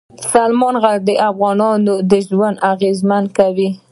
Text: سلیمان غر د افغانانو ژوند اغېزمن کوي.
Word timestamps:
سلیمان 0.31 0.75
غر 0.83 0.97
د 1.07 1.09
افغانانو 1.29 1.93
ژوند 2.27 2.57
اغېزمن 2.71 3.23
کوي. 3.37 3.69